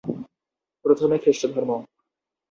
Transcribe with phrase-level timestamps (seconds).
[0.85, 1.71] প্রথমে খ্রিষ্টধর্ম।